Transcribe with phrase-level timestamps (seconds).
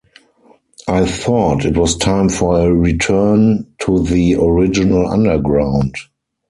[0.87, 5.93] I thought it was time for a return to the original underground.